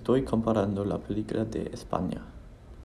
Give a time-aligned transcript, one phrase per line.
[0.00, 2.22] estoy comparando la película de España.